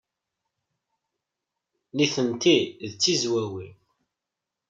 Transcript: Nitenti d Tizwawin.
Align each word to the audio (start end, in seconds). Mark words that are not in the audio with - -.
Nitenti 1.95 2.57
d 2.89 2.91
Tizwawin. 3.01 3.75